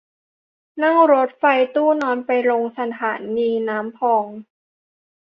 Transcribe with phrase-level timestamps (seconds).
[0.83, 1.43] นั่งรถไฟ
[1.75, 4.25] ตู้นอนไปลงสถานีน้ำพอง